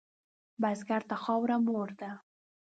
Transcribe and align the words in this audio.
بزګر 0.61 1.01
ته 1.09 1.15
خاوره 1.23 1.57
مور 1.65 1.89
ده 1.99 2.11